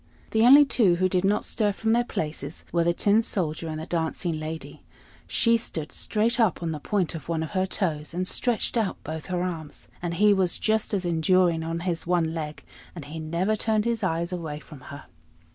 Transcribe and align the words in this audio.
The 0.31 0.41
only 0.47 0.65
two 0.65 0.95
who 0.95 1.07
did 1.07 1.23
not 1.23 1.45
stir 1.45 1.71
from 1.71 1.93
their 1.93 2.03
places 2.03 2.65
were 2.71 2.83
the 2.83 2.91
Tin 2.91 3.21
Soldier 3.21 3.67
and 3.67 3.79
the 3.79 3.85
Dancing 3.85 4.39
Lady: 4.39 4.81
she 5.27 5.57
stood 5.57 5.91
straight 5.91 6.39
up 6.39 6.63
on 6.63 6.71
the 6.71 6.79
point 6.79 7.13
of 7.13 7.29
one 7.29 7.43
of 7.43 7.51
her 7.51 7.67
toes, 7.67 8.11
and 8.11 8.27
stretched 8.27 8.77
out 8.77 8.97
both 9.03 9.27
her 9.27 9.43
arms; 9.43 9.89
and 10.01 10.15
he 10.15 10.33
was 10.33 10.57
just 10.57 10.95
as 10.95 11.05
enduring 11.05 11.61
on 11.61 11.81
his 11.81 12.07
one 12.07 12.33
leg; 12.33 12.63
and 12.95 13.05
he 13.05 13.19
never 13.19 13.55
turned 13.55 13.85
his 13.85 14.01
eyes 14.01 14.33
away 14.33 14.59
from 14.59 14.81
her. 14.89 15.03